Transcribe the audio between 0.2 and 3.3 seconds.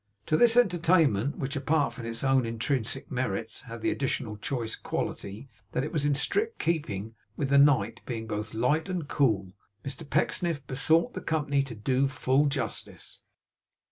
To this entertainment, which apart from its own intrinsic